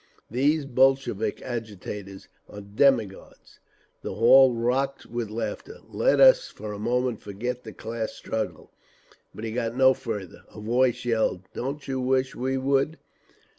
[0.31, 3.59] "These Bolshevik agitators are demagogues!"
[4.01, 5.77] The hall rocked with laughter.
[5.87, 8.71] "Let us for a moment forget the class struggle—"
[9.35, 10.41] But he got no farther.
[10.55, 12.97] A voice yelled, "Don't you wish we would!"